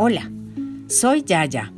Hola, 0.00 0.30
soy 0.86 1.24
Yaya. 1.24 1.72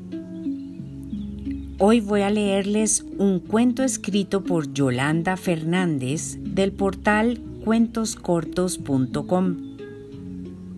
Hoy 1.79 2.01
voy 2.01 2.21
a 2.21 2.29
leerles 2.29 3.03
un 3.17 3.40
cuento 3.40 3.83
escrito 3.83 4.45
por 4.45 4.74
Yolanda 4.74 5.38
Fernández 5.38 6.37
del 6.38 6.72
portal 6.72 7.40
cuentoscortos.com. 7.65 9.56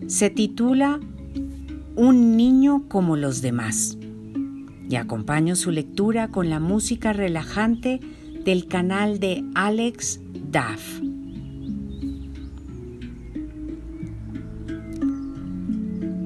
Se 0.07 0.29
titula 0.29 1.01
Un 1.97 2.37
niño 2.37 2.87
como 2.87 3.17
los 3.17 3.41
demás 3.41 3.97
y 4.89 4.95
acompaño 4.95 5.57
su 5.57 5.71
lectura 5.71 6.29
con 6.29 6.49
la 6.49 6.61
música 6.61 7.11
relajante 7.11 7.99
del 8.45 8.67
canal 8.67 9.19
de 9.19 9.43
Alex 9.53 10.21
Duff. 10.49 11.01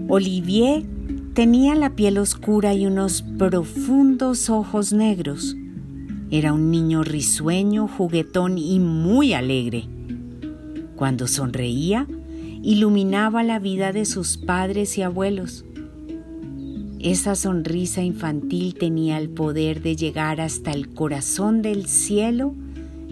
Olivier 0.09 0.97
tenía 1.38 1.76
la 1.76 1.91
piel 1.91 2.18
oscura 2.18 2.73
y 2.73 2.88
unos 2.88 3.22
profundos 3.22 4.50
ojos 4.50 4.91
negros. 4.91 5.55
Era 6.32 6.52
un 6.52 6.72
niño 6.72 7.04
risueño, 7.04 7.88
juguetón 7.88 8.58
y 8.58 8.80
muy 8.80 9.34
alegre. 9.34 9.88
Cuando 10.95 11.28
sonreía, 11.28 12.08
iluminaba 12.64 13.44
la 13.44 13.59
vida 13.59 13.94
de 13.94 14.05
sus 14.05 14.38
padres 14.38 14.98
y 14.98 15.04
abuelos. 15.04 15.64
Esa 16.98 17.36
sonrisa 17.36 18.02
infantil 18.02 18.73
tenía 18.73 19.20
el 19.20 19.30
poder 19.30 19.84
de 19.84 19.95
llegar 19.95 20.42
hasta 20.42 20.72
el 20.72 20.92
corazón 20.95 21.62
del 21.62 21.86
cielo 21.86 22.56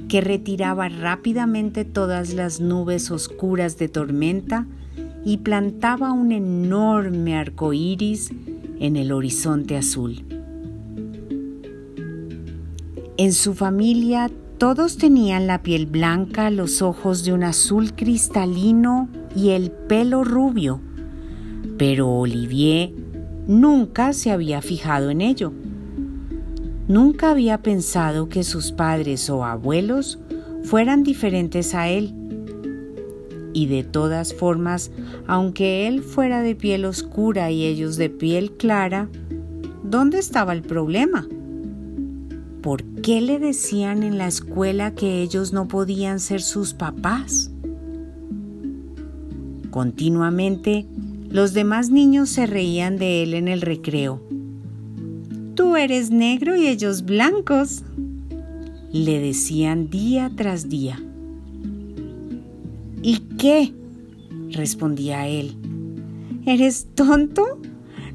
que 0.10 0.22
retiraba 0.22 0.90
rápidamente 0.90 1.86
todas 1.86 2.34
las 2.34 2.60
nubes 2.60 3.12
oscuras 3.12 3.78
de 3.78 3.88
tormenta 3.88 4.66
y 5.26 5.38
plantaba 5.38 6.14
un 6.14 6.32
enorme 6.32 7.36
arco 7.36 7.74
iris 7.74 8.32
en 8.80 8.96
el 8.96 9.12
horizonte 9.12 9.76
azul. 9.76 10.24
En 13.18 13.34
su 13.34 13.56
familia 13.56 14.30
todos 14.60 14.98
tenían 14.98 15.48
la 15.48 15.64
piel 15.64 15.88
blanca, 15.88 16.50
los 16.52 16.82
ojos 16.82 17.26
de 17.26 17.34
un 17.34 17.44
azul 17.44 17.94
cristalino 17.96 19.10
y 19.36 19.50
el 19.50 19.72
pelo 19.72 20.24
rubio, 20.24 20.80
pero 21.78 22.10
Olivier 22.10 22.94
nunca 23.48 24.14
se 24.14 24.32
había 24.32 24.62
fijado 24.62 25.10
en 25.10 25.22
ello. 25.22 25.52
Nunca 26.88 27.32
había 27.32 27.64
pensado 27.64 28.30
que 28.30 28.44
sus 28.44 28.72
padres 28.72 29.30
o 29.30 29.44
abuelos 29.44 30.20
fueran 30.64 31.04
diferentes 31.04 31.74
a 31.74 31.90
él 31.90 32.14
y 33.56 33.68
de 33.68 33.86
todas 33.86 34.34
formas, 34.34 34.92
aunque 35.28 35.88
él 35.88 36.04
fuera 36.04 36.42
de 36.42 36.56
piel 36.56 36.84
oscura 36.84 37.52
y 37.52 37.64
ellos 37.64 37.96
de 37.96 38.10
piel 38.10 38.52
clara, 38.52 39.08
¿dónde 39.82 40.20
estaba 40.20 40.52
el 40.52 40.62
problema? 40.62 41.26
¿Por 42.62 42.84
qué 43.02 43.22
le 43.22 43.40
decían 43.40 44.04
en 44.04 44.18
la 44.18 44.28
escuela 44.28 44.94
que 44.94 45.22
ellos 45.22 45.54
no 45.54 45.70
podían 45.70 46.20
ser 46.20 46.42
sus 46.42 46.74
papás? 46.74 47.50
Continuamente, 49.72 50.86
los 51.30 51.54
demás 51.54 51.90
niños 51.90 52.28
se 52.30 52.48
reían 52.48 52.98
de 52.98 53.24
él 53.24 53.34
en 53.34 53.48
el 53.48 53.62
recreo. 53.62 54.22
Tú 55.56 55.78
eres 55.78 56.12
negro 56.12 56.58
y 56.58 56.68
ellos 56.68 57.06
blancos, 57.06 57.84
le 58.92 59.22
decían 59.22 59.90
día 59.90 60.30
tras 60.36 60.68
día. 60.68 61.00
¿Y 63.08 63.20
qué? 63.38 63.72
respondía 64.50 65.28
él. 65.28 65.56
¿Eres 66.48 66.88
tonto? 66.96 67.44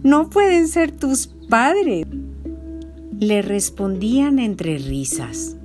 No 0.03 0.31
pueden 0.31 0.67
ser 0.67 0.91
tus 0.91 1.29
padres. 1.49 2.09
Le 3.21 3.41
respondían 3.41 4.41
entre 4.41 4.79
risas. 4.79 5.57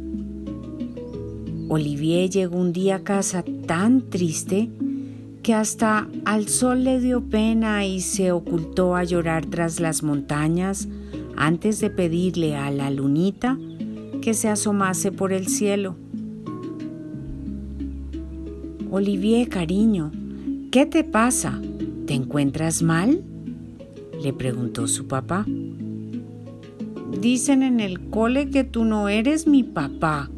Olivier 1.69 2.29
llegó 2.29 2.59
un 2.59 2.71
día 2.71 2.97
a 2.97 3.03
casa 3.03 3.43
tan 3.65 4.11
triste 4.11 4.69
que 5.41 5.55
hasta 5.55 6.07
al 6.25 6.47
sol 6.47 6.83
le 6.83 6.99
dio 6.99 7.27
pena 7.27 7.83
y 7.83 8.01
se 8.01 8.31
ocultó 8.31 8.95
a 8.95 9.03
llorar 9.05 9.47
tras 9.47 9.79
las 9.79 10.03
montañas 10.03 10.87
antes 11.35 11.79
de 11.79 11.89
pedirle 11.89 12.57
a 12.57 12.69
la 12.69 12.91
lunita 12.91 13.57
que 14.21 14.35
se 14.35 14.49
asomase 14.49 15.11
por 15.11 15.33
el 15.33 15.47
cielo. 15.47 15.95
Olivier, 18.97 19.49
cariño, 19.49 20.09
¿qué 20.71 20.85
te 20.85 21.03
pasa? 21.03 21.59
¿Te 22.07 22.13
encuentras 22.13 22.81
mal? 22.81 23.25
le 24.23 24.31
preguntó 24.31 24.87
su 24.87 25.05
papá. 25.05 25.45
Dicen 27.19 27.61
en 27.61 27.81
el 27.81 28.09
cole 28.09 28.49
que 28.49 28.63
tú 28.63 28.85
no 28.85 29.09
eres 29.09 29.47
mi 29.47 29.63
papá, 29.63 30.29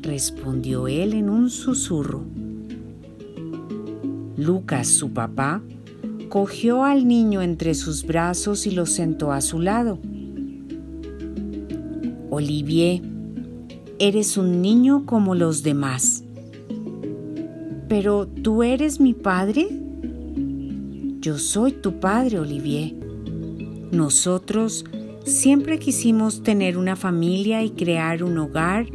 respondió 0.00 0.88
él 0.88 1.12
en 1.12 1.28
un 1.28 1.50
susurro. 1.50 2.24
Lucas, 4.38 4.88
su 4.88 5.10
papá, 5.10 5.60
cogió 6.30 6.84
al 6.84 7.06
niño 7.06 7.42
entre 7.42 7.74
sus 7.74 8.06
brazos 8.06 8.66
y 8.66 8.70
lo 8.70 8.86
sentó 8.86 9.30
a 9.30 9.42
su 9.42 9.60
lado. 9.60 9.98
Olivier, 12.30 13.02
eres 13.98 14.38
un 14.38 14.62
niño 14.62 15.04
como 15.04 15.34
los 15.34 15.62
demás 15.62 16.21
pero 17.94 18.26
¿tú 18.26 18.62
eres 18.62 19.00
mi 19.00 19.12
padre? 19.12 19.68
Yo 21.20 21.36
soy 21.36 21.72
tu 21.72 22.00
padre, 22.00 22.38
Olivier. 22.38 22.94
Nosotros 23.90 24.86
siempre 25.26 25.78
quisimos 25.78 26.42
tener 26.42 26.78
una 26.78 26.96
familia 26.96 27.62
y 27.62 27.68
crear 27.68 28.24
un 28.24 28.38
hogar 28.38 28.86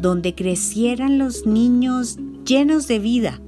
donde 0.00 0.34
crecieran 0.34 1.16
los 1.16 1.46
niños 1.46 2.18
llenos 2.44 2.88
de 2.88 2.98
vida. 2.98 3.40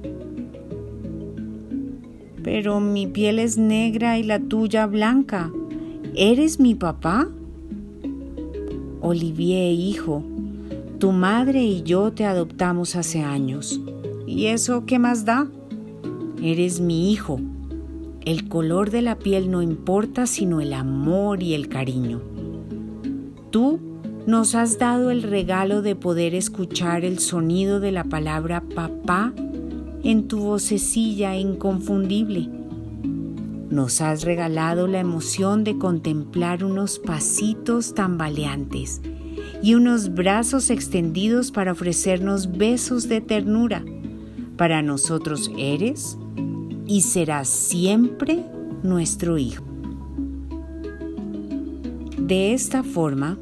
Pero 2.41 2.79
mi 2.79 3.05
piel 3.05 3.39
es 3.39 3.57
negra 3.57 4.17
y 4.17 4.23
la 4.23 4.39
tuya 4.39 4.85
blanca. 4.85 5.51
¿Eres 6.15 6.61
mi 6.61 6.75
papá? 6.75 7.27
Olivier, 9.01 9.73
hijo, 9.73 10.23
tu 10.97 11.11
madre 11.11 11.61
y 11.61 11.83
yo 11.83 12.13
te 12.13 12.23
adoptamos 12.23 12.95
hace 12.95 13.19
años. 13.21 13.82
¿Y 14.33 14.47
eso 14.47 14.85
qué 14.87 14.97
más 14.97 15.25
da? 15.25 15.47
Eres 16.41 16.81
mi 16.81 17.11
hijo. 17.11 17.39
El 18.25 18.49
color 18.49 18.89
de 18.89 19.03
la 19.03 19.19
piel 19.19 19.51
no 19.51 19.61
importa 19.61 20.25
sino 20.25 20.59
el 20.59 20.73
amor 20.73 21.43
y 21.43 21.53
el 21.53 21.69
cariño. 21.69 22.19
Tú 23.51 23.79
nos 24.25 24.55
has 24.55 24.79
dado 24.79 25.11
el 25.11 25.21
regalo 25.21 25.83
de 25.83 25.95
poder 25.95 26.33
escuchar 26.33 27.05
el 27.05 27.19
sonido 27.19 27.79
de 27.79 27.91
la 27.91 28.05
palabra 28.05 28.63
papá 28.73 29.33
en 30.03 30.27
tu 30.27 30.39
vocecilla 30.39 31.35
inconfundible. 31.37 32.49
Nos 33.69 34.01
has 34.01 34.23
regalado 34.23 34.87
la 34.87 34.99
emoción 34.99 35.63
de 35.63 35.77
contemplar 35.77 36.63
unos 36.63 36.97
pasitos 36.97 37.93
tambaleantes 37.93 38.99
y 39.61 39.75
unos 39.75 40.11
brazos 40.11 40.71
extendidos 40.71 41.51
para 41.51 41.73
ofrecernos 41.73 42.57
besos 42.57 43.07
de 43.07 43.21
ternura 43.21 43.83
para 44.57 44.81
nosotros 44.81 45.51
eres 45.57 46.17
y 46.85 47.01
serás 47.01 47.47
siempre 47.47 48.43
nuestro 48.83 49.37
Hijo. 49.37 49.63
De 52.17 52.53
esta 52.53 52.83
forma, 52.83 53.37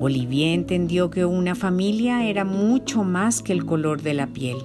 Olivier 0.00 0.54
entendió 0.54 1.10
que 1.10 1.24
una 1.24 1.54
familia 1.54 2.26
era 2.26 2.44
mucho 2.44 3.04
más 3.04 3.42
que 3.42 3.52
el 3.52 3.64
color 3.64 4.02
de 4.02 4.14
la 4.14 4.26
piel. 4.26 4.56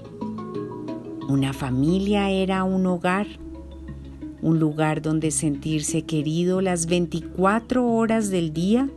Una 1.27 1.54
familia 1.54 2.30
era 2.30 2.63
un 2.63 2.86
hogar, 2.86 3.27
un 4.42 4.59
lugar 4.59 5.01
donde 5.01 5.31
sentirse 5.31 6.04
querido 6.04 6.62
las 6.62 6.86
24 6.86 7.86
horas 7.86 8.30
del 8.30 8.54
día 8.54 8.89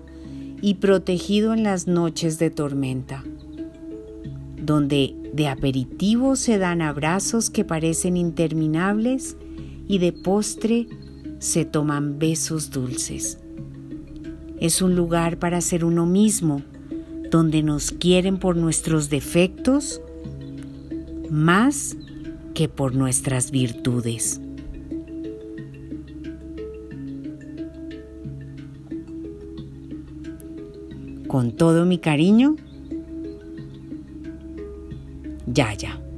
y 0.62 0.74
protegido 0.74 1.52
en 1.52 1.64
las 1.64 1.86
noches 1.86 2.38
de 2.38 2.50
tormenta 2.50 3.24
donde 4.70 5.16
de 5.34 5.48
aperitivo 5.48 6.36
se 6.36 6.56
dan 6.56 6.80
abrazos 6.80 7.50
que 7.50 7.64
parecen 7.64 8.16
interminables 8.16 9.36
y 9.88 9.98
de 9.98 10.12
postre 10.12 10.86
se 11.40 11.64
toman 11.64 12.20
besos 12.20 12.70
dulces. 12.70 13.40
Es 14.60 14.80
un 14.80 14.94
lugar 14.94 15.40
para 15.40 15.60
ser 15.60 15.84
uno 15.84 16.06
mismo, 16.06 16.62
donde 17.32 17.64
nos 17.64 17.90
quieren 17.90 18.38
por 18.38 18.56
nuestros 18.56 19.10
defectos 19.10 20.00
más 21.28 21.96
que 22.54 22.68
por 22.68 22.94
nuestras 22.94 23.50
virtudes. 23.50 24.40
Con 31.26 31.50
todo 31.56 31.84
mi 31.86 31.98
cariño, 31.98 32.54
ya, 35.54 35.72
ya. 35.78 36.09